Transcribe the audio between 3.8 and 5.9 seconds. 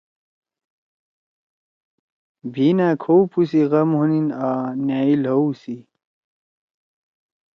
ہونیِن آں نأئی لھؤ سی۔“